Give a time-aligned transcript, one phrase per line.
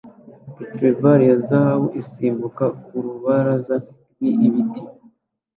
[0.59, 3.75] Retriever ya Zahabu isimbuka ku rubaraza
[4.11, 4.81] rw'ibiti